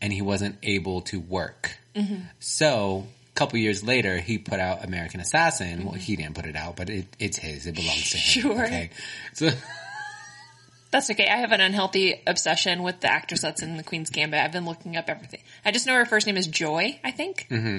[0.00, 1.76] and he wasn't able to work.
[1.94, 2.22] Mm-hmm.
[2.40, 5.78] So a couple years later, he put out American Assassin.
[5.78, 5.84] Mm-hmm.
[5.84, 7.66] Well, he didn't put it out, but it, it's his.
[7.66, 8.42] It belongs to him.
[8.42, 8.64] Sure.
[8.64, 8.90] Okay.
[9.34, 9.50] So.
[10.90, 11.26] That's okay.
[11.26, 14.38] I have an unhealthy obsession with the actress that's in The Queen's Gambit.
[14.38, 15.40] I've been looking up everything.
[15.64, 17.46] I just know her first name is Joy, I think.
[17.50, 17.78] Mm-hmm.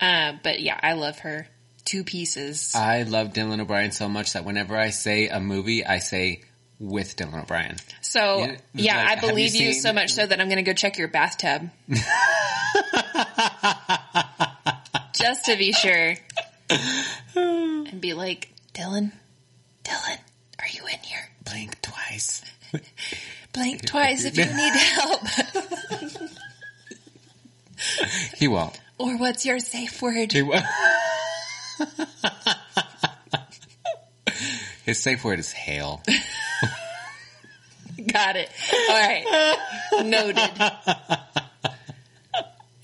[0.00, 1.48] Uh, but yeah, I love her
[1.86, 2.74] two pieces.
[2.74, 6.42] I love Dylan O'Brien so much that whenever I say a movie, I say
[6.78, 7.76] with Dylan O'Brien.
[8.02, 10.62] So yeah, yeah like, I believe you, you so much so that I'm going to
[10.62, 11.70] go check your bathtub.
[15.14, 16.16] Just to be sure.
[17.34, 19.12] and be like, Dylan,
[19.84, 20.18] Dylan,
[20.58, 21.30] are you in here?
[21.44, 22.42] Blink twice.
[23.52, 25.22] Blink twice if you need help.
[28.36, 28.78] he won't.
[28.98, 30.32] Or what's your safe word?
[30.32, 30.64] He won't.
[34.84, 36.02] His safe word is hail.
[38.12, 38.50] Got it.
[38.72, 39.56] All right.
[40.04, 40.50] Noted.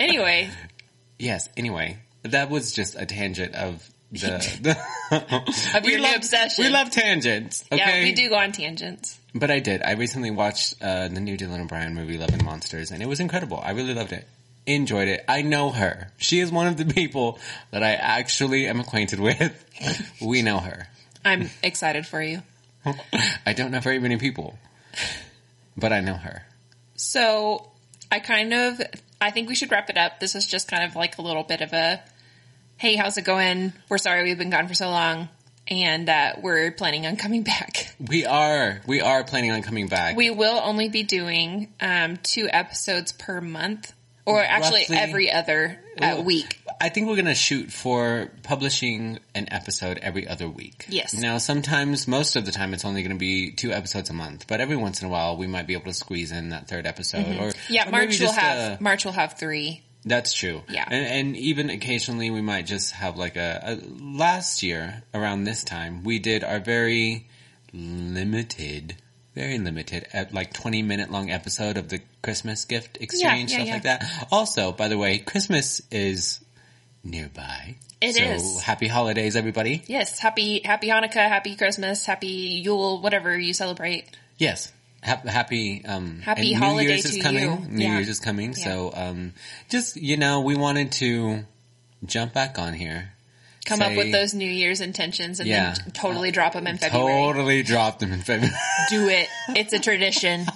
[0.01, 0.51] Anyway.
[1.19, 1.99] Yes, anyway.
[2.23, 4.19] That was just a tangent of the,
[4.63, 4.77] the
[5.77, 6.65] of we love, obsession.
[6.65, 7.65] We love tangents.
[7.71, 7.81] Okay?
[7.81, 9.19] Yeah, we do go on tangents.
[9.35, 9.83] But I did.
[9.83, 13.21] I recently watched uh, the new Dylan O'Brien movie, Love and Monsters, and it was
[13.21, 13.59] incredible.
[13.63, 14.27] I really loved it
[14.67, 15.25] enjoyed it.
[15.29, 16.13] I know her.
[16.19, 17.39] She is one of the people
[17.71, 19.53] that I actually am acquainted with.
[20.21, 20.89] we know her.
[21.25, 22.43] I'm excited for you.
[23.47, 24.59] I don't know very many people,
[25.77, 26.43] but I know her.
[26.97, 27.71] So
[28.11, 28.81] I kind of
[29.21, 30.19] I think we should wrap it up.
[30.19, 32.03] This is just kind of like a little bit of a
[32.77, 33.73] hey, how's it going?
[33.89, 35.29] We're sorry we've been gone for so long.
[35.69, 37.95] And uh, we're planning on coming back.
[38.09, 38.81] We are.
[38.85, 40.17] We are planning on coming back.
[40.17, 43.93] We will only be doing um, two episodes per month
[44.25, 46.61] or actually roughly, every other uh, week.
[46.81, 50.87] I think we're going to shoot for publishing an episode every other week.
[50.89, 51.15] Yes.
[51.15, 54.47] Now, sometimes, most of the time, it's only going to be two episodes a month,
[54.47, 56.87] but every once in a while, we might be able to squeeze in that third
[56.87, 57.25] episode.
[57.25, 57.43] Mm-hmm.
[57.43, 59.83] Or yeah, or March will have a, March will have three.
[60.05, 60.63] That's true.
[60.69, 60.85] Yeah.
[60.91, 65.63] And, and, even occasionally, we might just have like a, a last year around this
[65.63, 67.29] time, we did our very
[67.73, 68.97] limited
[69.35, 73.67] very limited, like 20 minute long episode of the Christmas gift exchange, yeah, yeah, stuff
[73.67, 73.73] yeah.
[73.75, 74.29] like that.
[74.31, 76.41] Also, by the way, Christmas is
[77.03, 77.77] nearby.
[78.01, 78.63] It so is.
[78.63, 79.83] happy holidays, everybody.
[79.87, 80.19] Yes.
[80.19, 84.07] Happy, happy Hanukkah, happy Christmas, happy Yule, whatever you celebrate.
[84.39, 84.73] Yes.
[85.03, 87.43] Happy, um, happy holiday New Year's to is coming.
[87.43, 87.69] You.
[87.69, 88.55] New Year's is coming.
[88.55, 89.33] So, um,
[89.69, 91.45] just, you know, we wanted to
[92.05, 93.13] jump back on here
[93.65, 96.67] Come say, up with those New Year's intentions and yeah, then totally uh, drop them
[96.67, 97.13] in February.
[97.13, 98.53] Totally drop them in February.
[98.91, 99.29] Do it.
[99.51, 100.47] It's a tradition.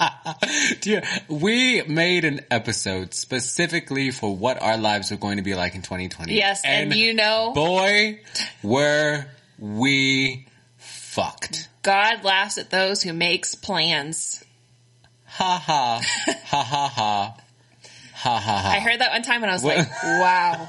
[0.80, 5.76] Dear, we made an episode specifically for what our lives were going to be like
[5.76, 6.34] in 2020.
[6.34, 8.20] Yes, and, and you know, boy,
[8.64, 9.26] were
[9.58, 11.68] we fucked.
[11.82, 14.42] God laughs at those who makes plans.
[15.26, 17.36] Ha ha ha ha ha ha
[18.12, 18.40] ha.
[18.40, 18.72] ha.
[18.74, 20.68] I heard that one time and I was like, wow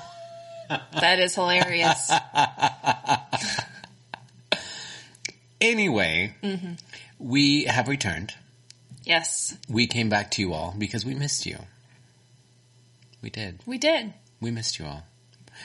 [0.69, 2.12] that is hilarious.
[5.62, 6.73] anyway, mm-hmm.
[7.19, 8.34] we have returned.
[9.04, 9.56] Yes.
[9.69, 11.58] We came back to you all because we missed you.
[13.21, 13.62] We did.
[13.65, 14.13] We did.
[14.41, 15.04] We missed you all.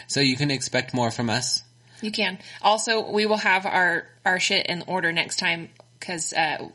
[0.07, 1.63] So you can expect more from us.
[2.01, 2.39] You can.
[2.63, 6.69] Also, we will have our our shit in order next time because uh,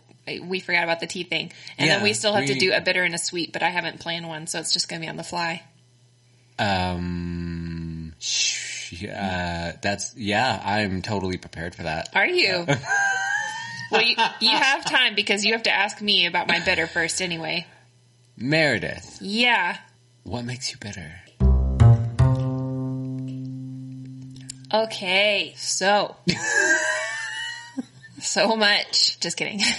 [0.43, 2.73] we forgot about the tea thing, and yeah, then we still have we, to do
[2.73, 3.51] a bitter and a sweet.
[3.51, 5.63] But I haven't planned one, so it's just going to be on the fly.
[6.59, 7.74] Um.
[8.91, 10.61] Yeah, that's yeah.
[10.63, 12.09] I'm totally prepared for that.
[12.13, 12.65] Are you?
[13.91, 17.21] well, you, you have time because you have to ask me about my bitter first,
[17.21, 17.65] anyway.
[18.37, 19.19] Meredith.
[19.21, 19.77] Yeah.
[20.23, 21.13] What makes you bitter?
[24.73, 26.15] Okay, so
[28.19, 29.19] so much.
[29.19, 29.61] Just kidding.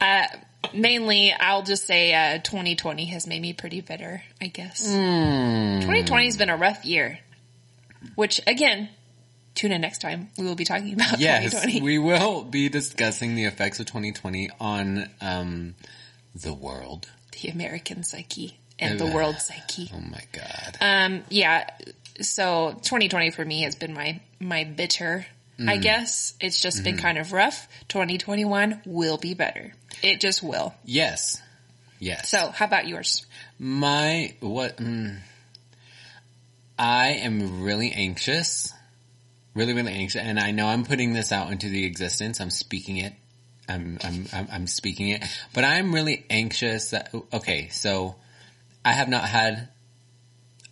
[0.00, 0.26] Uh,
[0.74, 4.22] mainly, I'll just say uh, 2020 has made me pretty bitter.
[4.40, 7.18] I guess 2020 has been a rough year.
[8.14, 8.88] Which again,
[9.54, 10.28] tune in next time.
[10.38, 11.82] We will be talking about Yes, 2020.
[11.82, 15.74] we will be discussing the effects of 2020 on um,
[16.34, 17.08] the world.
[17.42, 19.90] the American psyche and the world psyche.
[19.94, 20.76] Oh my god.
[20.80, 21.68] Um, yeah.
[22.20, 25.26] So 2020 for me has been my my bitter.
[25.58, 25.68] Mm.
[25.70, 26.84] I guess it's just Mm-hmm.
[26.84, 27.66] been kind of rough.
[27.88, 29.72] 2021 will be better.
[30.02, 30.74] It just will.
[30.84, 31.40] yes.
[31.98, 32.28] Yes.
[32.28, 33.24] So, how about yours?
[33.58, 34.76] My what?
[34.76, 35.16] Mm,
[36.78, 38.70] I am really anxious,
[39.54, 42.38] really, really anxious, and I know I'm putting this out into the existence.
[42.40, 43.14] I'm speaking it.
[43.66, 46.90] I'm I'm I'm, I'm speaking it, but I'm really anxious.
[46.90, 48.16] That okay, so
[48.84, 49.68] I have not had,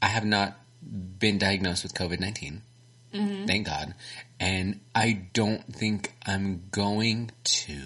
[0.03, 2.61] I have not been diagnosed with COVID 19
[3.47, 3.95] Thank God,
[4.41, 7.79] and I don't think I'm going to.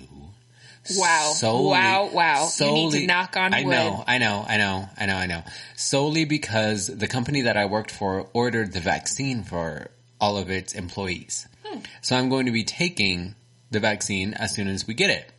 [0.97, 1.33] Wow.
[1.35, 2.37] Solely- wow, wow.
[2.37, 3.59] you need solely- to knock on wood.
[3.59, 5.43] I know, I know, I know, I know, I know.
[5.77, 10.75] Solely because the company that I worked for ordered the vaccine for all of its
[10.75, 11.47] employees.
[11.65, 11.81] Hmm.
[12.01, 13.35] So I'm going to be taking
[13.71, 15.31] the vaccine as soon as we get it.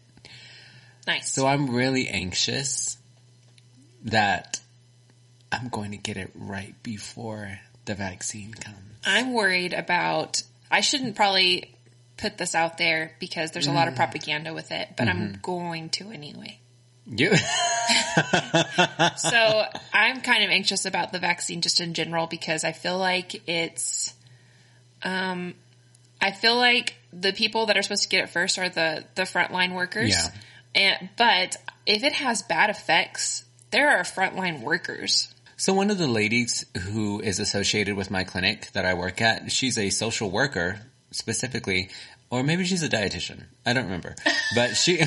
[1.08, 1.32] Nice.
[1.32, 2.98] So I'm really anxious
[4.04, 4.60] that
[5.52, 8.78] I'm going to get it right before the vaccine comes.
[9.06, 11.74] I'm worried about, I shouldn't probably
[12.18, 13.98] put this out there because there's a lot of Mm.
[13.98, 15.22] propaganda with it, but Mm-hmm.
[15.24, 16.60] I'm going to anyway.
[17.08, 17.32] You,
[19.18, 23.48] So I'm kind of anxious about the vaccine just in general because I feel like
[23.48, 24.14] it's,
[25.04, 25.56] um,
[26.22, 29.24] I feel like the people that are supposed to get it first are the the
[29.24, 30.10] frontline workers.
[30.12, 30.32] Yeah.
[30.76, 35.34] And but if it has bad effects, there are frontline workers.
[35.60, 39.52] So one of the ladies who is associated with my clinic that I work at,
[39.52, 40.80] she's a social worker
[41.12, 41.90] specifically,
[42.30, 43.44] or maybe she's a dietitian.
[43.66, 44.16] I don't remember,
[44.56, 45.04] but she,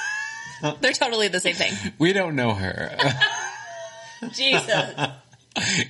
[0.80, 1.72] They're totally the same thing.
[2.00, 2.96] we don't know her.
[4.32, 4.96] Jesus.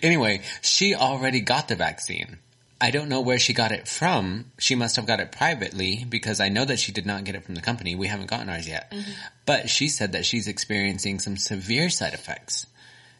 [0.03, 2.37] anyway, she already got the vaccine.
[2.83, 4.53] I don't know where she got it from.
[4.59, 7.45] She must have got it privately because I know that she did not get it
[7.45, 7.95] from the company.
[7.95, 8.91] We haven't gotten ours yet.
[8.91, 9.13] Mm-hmm.
[9.47, 12.67] But she said that she's experiencing some severe side effects.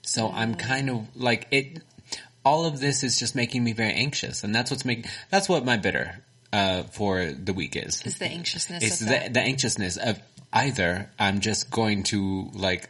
[0.05, 1.81] So I'm kind of like it.
[2.45, 5.07] All of this is just making me very anxious, and that's what's making.
[5.31, 8.03] That's what my bitter uh, for the week is.
[8.05, 9.35] It's the anxiousness It's of the, that.
[9.35, 10.21] the anxiousness of
[10.53, 12.89] either I'm just going to like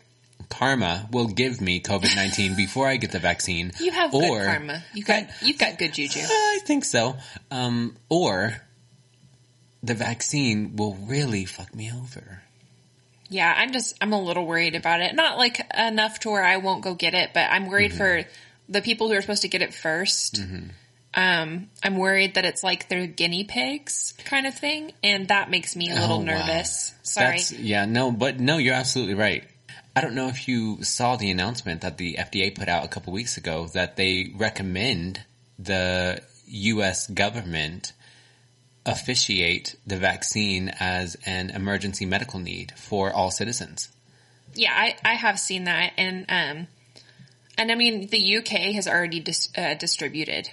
[0.51, 3.73] karma will give me COVID nineteen before I get the vaccine.
[3.81, 4.85] You have or, good karma.
[4.93, 6.21] You got you've got good juju.
[6.21, 7.17] I think so.
[7.51, 8.61] Um, or
[9.83, 12.43] the vaccine will really fuck me over.
[13.35, 15.15] Yeah, I'm just I'm a little worried about it.
[15.17, 18.23] Not like enough to where I won't go get it, but I'm worried for
[18.69, 20.71] the people who are supposed to get it 1st
[21.17, 25.75] Um, I'm worried that it's like they're guinea pigs kind of thing, and that makes
[25.77, 26.25] me a little Oh, wow.
[26.25, 26.93] nervous.
[27.03, 27.37] Sorry.
[27.39, 29.45] That's, yeah, no, but no, you're absolutely right.
[29.97, 33.13] I don't know if you saw the announcement that the FDA put out a couple
[33.13, 35.21] weeks ago that they recommend
[35.59, 37.07] the U.S.
[37.07, 37.93] government
[38.87, 43.89] officiate the vaccine as an emergency medical need for all citizens.
[44.55, 46.67] Yeah, I, I have seen that, and um,
[47.59, 50.51] and I mean the UK has already dis, uh, distributed.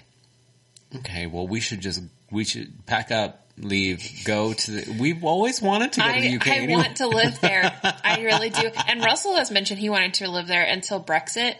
[0.95, 4.97] Okay, well, we should just we should pack up, leave, go to the.
[4.99, 6.47] We've always wanted to go to the UK.
[6.47, 6.73] I anyway.
[6.73, 7.79] want to live there.
[8.03, 8.71] I really do.
[8.87, 11.55] And Russell has mentioned he wanted to live there until Brexit.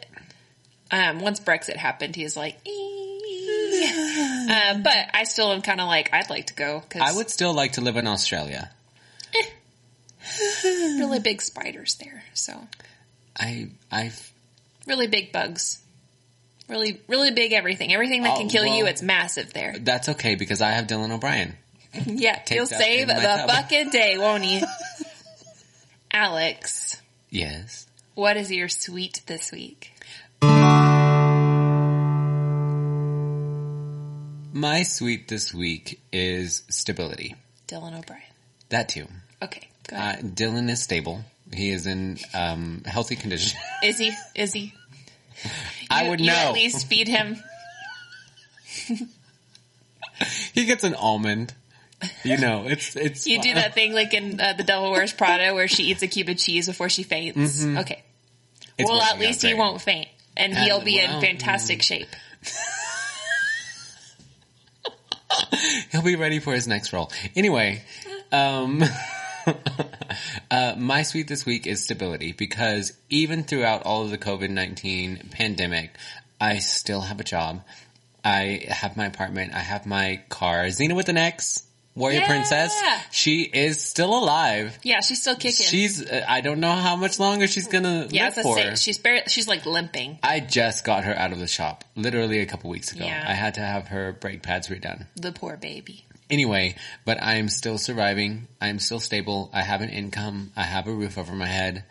[0.89, 2.90] Um, once Brexit happened, he was like, "Ee."
[4.49, 7.29] uh, but I still am kind of like, I'd like to go because I would
[7.29, 8.69] still like to live in Australia.
[10.63, 12.23] really big spiders there.
[12.33, 12.53] So
[13.37, 14.11] I I
[14.87, 15.79] really big bugs.
[16.69, 17.93] Really, really big everything.
[17.93, 19.75] Everything that Oh, can kill you, well- it's massive there.
[19.79, 21.55] that's okay because I have Dylan O'Brien.
[22.05, 23.49] Yeah, he'll save the tub.
[23.49, 24.63] fucking day, won't he?
[26.13, 26.95] Alex,
[27.29, 27.85] Yes.
[28.15, 29.91] what is your sweet this week?
[34.61, 37.33] My sweet this week is stability.
[37.67, 38.21] Dylan O'Brien.
[38.69, 39.07] That too.
[39.41, 40.35] Okay, go Uh, ahead.
[40.35, 41.23] Dylan is stable.
[41.51, 43.59] He is in um, healthy condition.
[43.83, 44.11] is he?
[44.35, 44.75] Is he?
[45.89, 46.33] I You- would you know.
[46.49, 47.41] at least feed him.
[50.53, 51.55] he gets an almond.
[52.23, 53.25] You know, it's it's.
[53.25, 56.07] You do that thing like in uh, The Devil Wears Prada where she eats a
[56.07, 57.65] cube of cheese before she faints.
[57.65, 58.03] Okay.
[58.77, 59.57] It's well, at out least he great.
[59.59, 60.07] won't faint.
[60.37, 62.09] And Uh, he'll be well, in fantastic shape.
[65.91, 67.11] He'll be ready for his next role.
[67.35, 67.83] Anyway,
[68.31, 68.83] um,
[70.51, 75.91] uh, my sweet this week is stability because even throughout all of the COVID-19 pandemic,
[76.39, 77.63] I still have a job.
[78.23, 79.53] I have my apartment.
[79.53, 80.65] I have my car.
[80.65, 81.63] Xena with an X,
[81.93, 82.27] Warrior Yeah.
[82.27, 82.81] Princess.
[83.11, 84.77] She is still alive.
[84.83, 85.65] Yeah, she's still kicking.
[85.65, 88.55] She's, uh, I don't know how much longer she's gonna yeah, live for.
[88.55, 90.17] say, she's bar- she's like limping.
[90.23, 93.05] I just got her out of the shop literally a couple weeks ago.
[93.05, 93.25] Yeah.
[93.27, 95.05] I had to have her brake pads redone.
[95.17, 96.05] The poor baby.
[96.29, 98.47] Anyway, but I am still surviving.
[98.61, 99.49] I am still stable.
[99.53, 100.53] I have an income.
[100.55, 101.83] I have a roof over my head.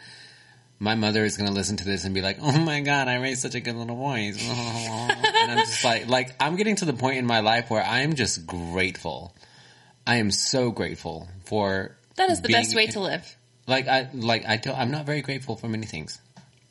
[0.78, 3.16] My mother is going to listen to this and be like, "Oh my god, I
[3.16, 6.94] raised such a good little voice." and I'm just like, like I'm getting to the
[6.94, 9.34] point in my life where I am just grateful.
[10.10, 13.36] I am so grateful for That is the best way to live.
[13.68, 16.18] Like I like I don't, I'm not very grateful for many things,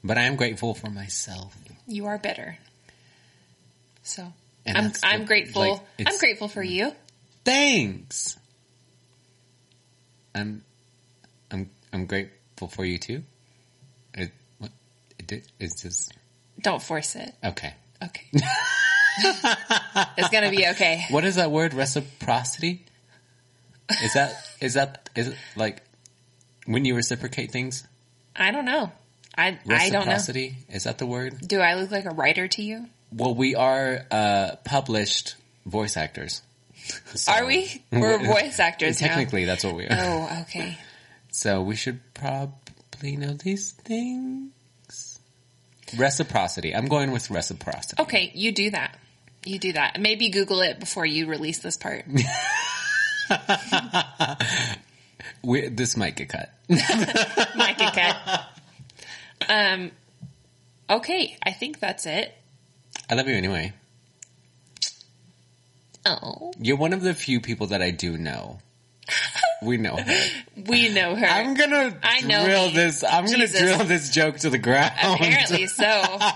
[0.04, 1.56] but I am grateful for myself.
[1.88, 2.58] You are better.
[4.04, 4.34] So
[4.66, 5.62] And I'm I'm what- grateful.
[5.98, 6.92] like, I'm grateful for you.
[7.46, 8.38] Thanks.
[10.36, 10.64] I'm,
[11.50, 13.24] I'm, I'm grateful for you too.
[14.16, 14.72] It, what,
[15.18, 16.12] it, it's just
[16.62, 17.34] Don't force it.
[17.44, 17.74] okay.
[18.04, 18.26] Okay.
[20.18, 21.06] it's gonna be okay.
[21.10, 21.74] What is that word?
[21.74, 22.84] Reciprocity.
[24.04, 25.82] Is that is that is it like
[26.66, 27.86] when you reciprocate things?
[28.36, 28.92] I don't know.
[29.38, 29.74] I I don't know.
[30.00, 31.40] Reciprocity is that the word?
[31.46, 32.86] Do I look like a writer to you?
[33.12, 35.36] Well, we are uh, published
[35.66, 36.42] voice actors.
[37.16, 37.84] So- Are we?
[37.92, 39.08] We're voice actors now.
[39.08, 39.90] Technically, that's what we are.
[39.92, 40.78] Oh, okay.
[41.32, 44.52] So we should probably know these things.
[45.96, 46.76] Reciprocity.
[46.76, 48.02] I'm going with reciprocity.
[48.02, 48.98] Okay, you do that.
[49.46, 50.00] You do that.
[50.02, 52.06] Maybe Google it before you release this part.
[55.42, 56.52] We, this might get cut.
[56.70, 58.50] Mike and Kat.
[59.48, 59.92] Um.
[60.90, 62.36] Okay, I think that's it.
[63.10, 63.74] I love you anyway.
[66.06, 68.60] Oh, You're one of the few people that I do know.
[69.62, 70.24] We know her.
[70.68, 71.26] we know her.
[71.26, 72.74] I'm gonna I know drill me.
[72.76, 73.04] this.
[73.04, 73.54] I'm Jesus.
[73.54, 74.94] gonna drill this joke to the ground.
[75.02, 75.84] Apparently so.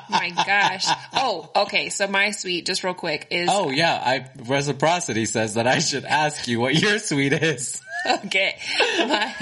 [0.09, 0.85] My gosh.
[1.13, 1.89] Oh, okay.
[1.89, 6.03] So my sweet, just real quick, is Oh yeah, I reciprocity says that I should
[6.05, 7.81] ask you what your sweet is.
[8.25, 8.57] okay.
[8.99, 9.33] My,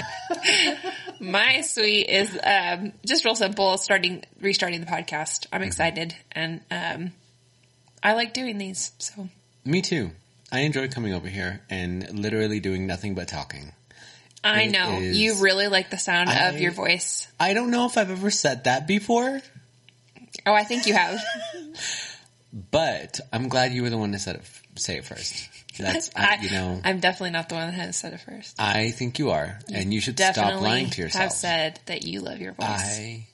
[1.20, 3.78] my sweet is um, just real simple.
[3.78, 5.46] Starting, restarting the podcast.
[5.52, 7.12] I'm excited, and um,
[8.02, 8.92] I like doing these.
[8.98, 9.28] So
[9.64, 10.12] Me too.
[10.52, 13.72] I enjoy coming over here and literally doing nothing but talking.
[14.44, 17.26] I It know is- you really like the sound I- of your voice.
[17.40, 19.40] I don't know if I've ever said that before,
[20.46, 21.20] Oh, I think you have.
[22.70, 24.42] but I'm glad you were the one to said it,
[24.80, 25.48] say it first.
[25.78, 28.60] That's I, you know I'm definitely not the one that has said it first.
[28.60, 31.22] I think you are, and you should stop lying to yourself.
[31.24, 32.66] have said that you love your voice.
[32.68, 33.26] I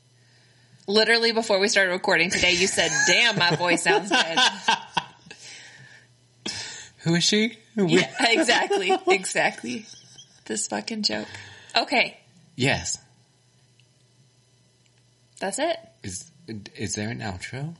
[0.86, 4.38] Literally before we started recording today, you said, "Damn, my voice sounds good."
[7.08, 7.56] who is she?
[7.76, 9.86] Yeah, exactly, exactly.
[10.44, 11.28] This fucking joke.
[11.76, 12.16] Okay,
[12.56, 12.98] Yes.
[15.40, 15.78] that's it.
[16.02, 16.30] Is
[16.76, 17.74] is there an outro?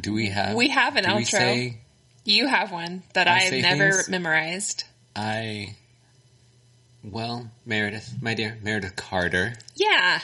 [0.00, 0.54] Do we have?
[0.56, 1.26] We have an outro.
[1.26, 1.78] say
[2.24, 4.08] You have one that I I have never things?
[4.08, 4.84] memorized.
[5.16, 5.74] I.
[7.02, 10.20] Well, Meredith, my dear Meredith Carter, Yeah,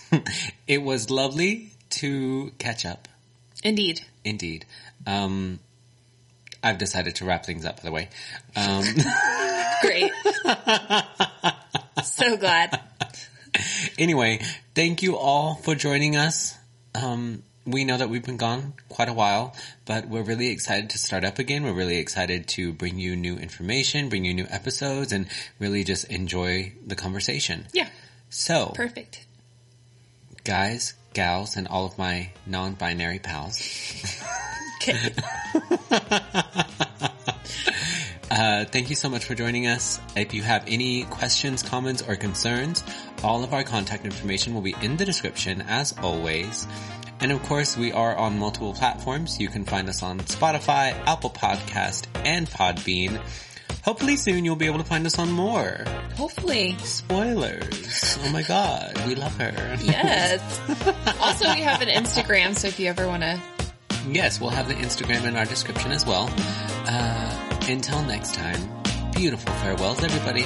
[0.68, 3.08] it was lovely to catch up.
[3.64, 4.02] indeed.
[4.24, 4.64] Indeed.
[5.04, 5.58] Um,
[6.62, 7.76] I've decided to wrap things up.
[7.78, 8.08] By the way,
[8.56, 8.84] um,
[9.82, 10.12] Great.
[12.04, 12.80] so glad.
[13.98, 14.40] anyway,
[14.74, 16.56] thank you all for joining us.
[16.94, 19.54] Um, we know that we've been gone quite a while,
[19.84, 21.62] but we're really excited to start up again.
[21.62, 25.26] We're really excited to bring you new information, bring you new episodes, and
[25.60, 27.66] really just enjoy the conversation.
[27.72, 27.88] Yeah,
[28.30, 29.26] So, perfect.
[30.44, 33.58] guys, gals, and all of my non-binary pals,
[34.82, 35.12] Okay.
[38.32, 40.00] Uh, thank you so much for joining us.
[40.16, 42.82] If you have any questions, comments, or concerns,
[43.22, 46.66] all of our contact information will be in the description as always.
[47.20, 49.38] And of course, we are on multiple platforms.
[49.38, 53.20] You can find us on Spotify, Apple Podcast, and Podbean.
[53.84, 55.84] Hopefully soon you'll be able to find us on more.
[56.16, 58.16] Hopefully, Spoilers.
[58.24, 59.76] Oh my god, we love her.
[59.82, 60.40] yes.
[61.20, 63.38] also, we have an Instagram, so if you ever want to
[64.08, 66.28] Yes, we'll have the Instagram in our description as well.
[66.86, 68.60] Uh, until next time,
[69.12, 70.42] beautiful farewells everybody.